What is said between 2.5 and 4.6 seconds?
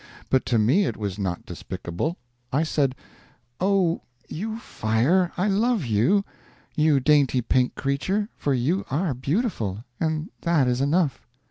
I said, "Oh, you